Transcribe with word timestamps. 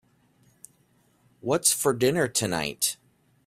What's 1.41 1.71
for 1.71 1.93
dinner 1.93 2.27
tonight? 2.27 2.97